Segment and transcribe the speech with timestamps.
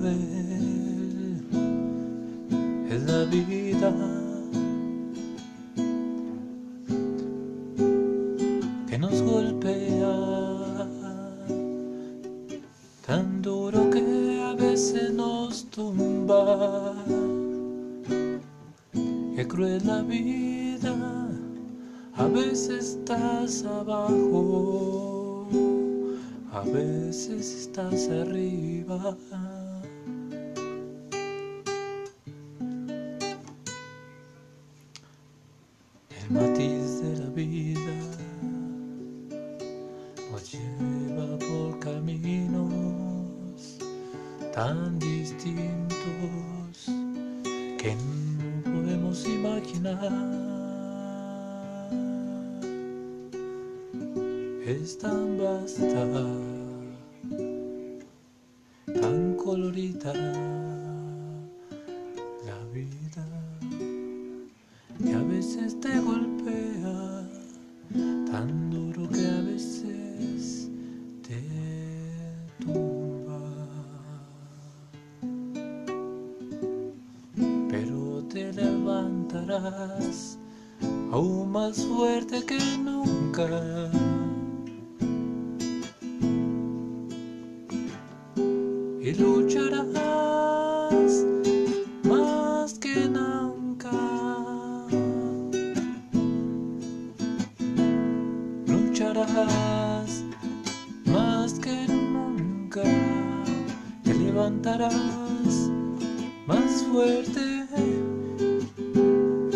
[0.00, 1.44] cruel
[2.90, 3.92] es la vida.
[8.88, 10.16] Que nos golpea
[13.06, 16.94] tan duro que a veces nos tumba.
[19.36, 20.94] Qué cruel la vida,
[22.14, 25.46] a veces estás abajo,
[26.52, 29.16] a veces estás arriba.
[36.30, 37.80] Matiz de la vida
[40.30, 43.78] nos lleva por caminos
[44.54, 46.86] tan distintos
[47.78, 50.12] que no podemos imaginar.
[54.64, 56.06] Es tan vasta,
[59.00, 60.14] tan colorida
[62.44, 63.39] la vida
[65.02, 67.28] que a veces te golpea
[68.30, 70.68] tan duro que a veces
[71.26, 71.42] te
[72.58, 73.40] tumba.
[77.70, 80.38] Pero te levantarás
[81.12, 83.48] aún más fuerte que nunca.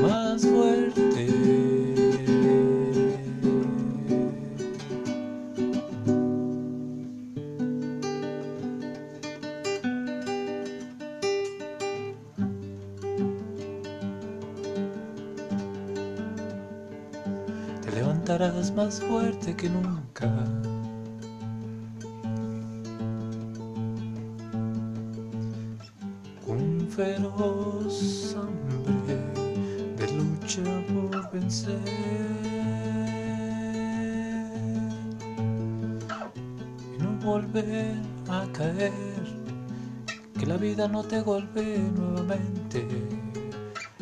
[0.00, 1.26] Más fuerte.
[17.82, 20.79] Te levantarás más fuerte que nunca.
[27.00, 29.16] Feroz hambre
[29.96, 30.62] de lucha
[30.92, 31.80] por vencer.
[36.94, 37.94] Y no volver
[38.28, 38.92] a caer.
[40.38, 42.86] Que la vida no te golpee nuevamente.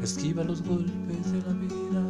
[0.00, 2.02] Esquiva los golpes de la vida.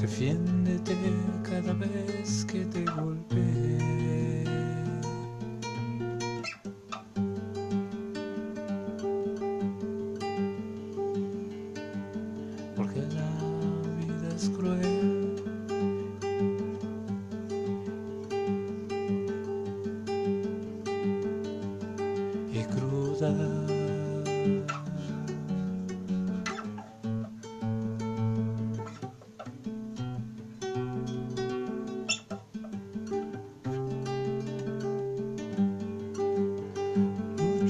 [0.00, 0.96] Defiéndete
[1.44, 3.73] cada vez que te golpee.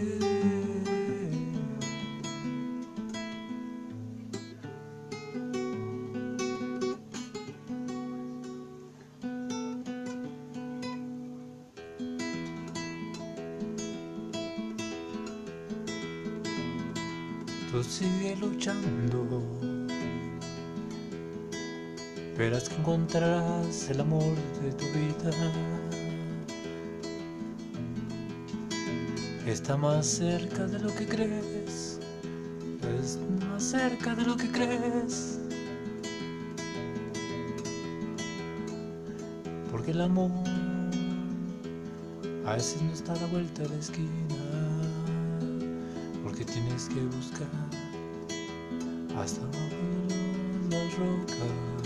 [17.71, 19.76] Tú sigue luchando,
[22.37, 25.31] verás que encontrarás el amor de tu vida.
[29.47, 31.99] Está más cerca de lo que crees,
[32.99, 33.17] es
[33.49, 35.39] más cerca de lo que crees.
[39.71, 40.31] Porque el amor
[42.45, 44.09] a veces no está a la vuelta de la esquina,
[46.23, 47.47] porque tienes que buscar
[49.17, 49.41] hasta
[50.69, 51.76] las rocas.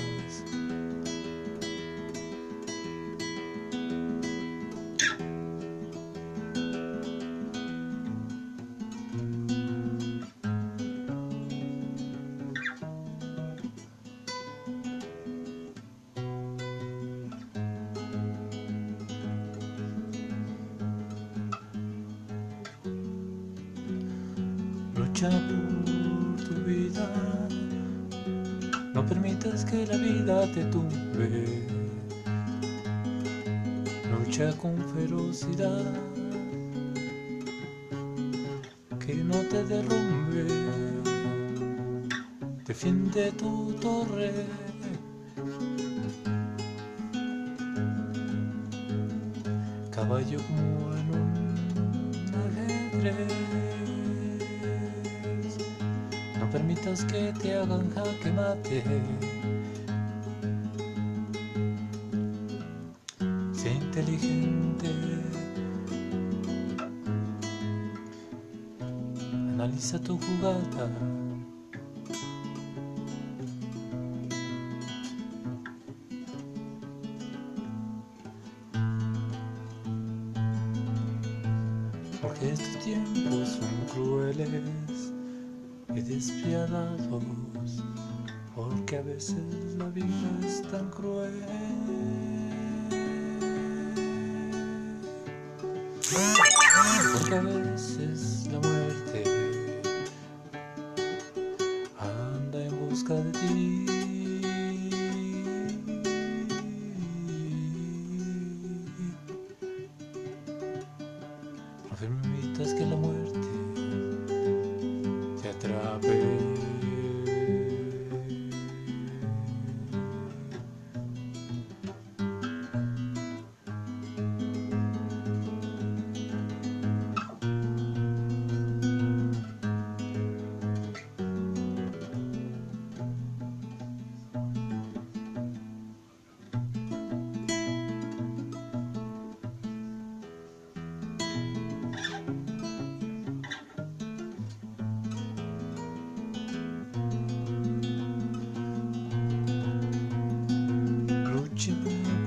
[25.22, 27.08] lucha por tu vida.
[28.94, 31.68] No permitas que la vida te tumbe.
[34.12, 35.86] Lucha con ferocidad.
[39.06, 40.48] Que no te derrumbe.
[42.66, 44.32] Defiende tu torre.
[49.92, 54.01] Caballo como en un ajedrez.
[56.52, 58.84] Permitas que te hagan jaque mate.
[63.54, 64.90] Sé inteligente.
[69.54, 70.90] Analiza tu jugada.
[82.22, 84.81] porque estos tiempos son crueles
[86.16, 87.24] despiadados,
[88.54, 90.06] porque a veces la vida
[90.46, 91.34] es tan cruel.
[97.14, 99.24] Porque a veces la muerte
[101.98, 104.11] anda en busca de ti.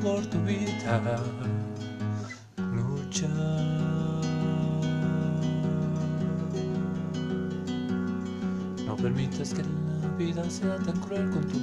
[0.05, 1.01] Por tu vida,
[2.59, 3.27] lucha.
[8.87, 11.59] No permitas que la vida sea tan cruel con tu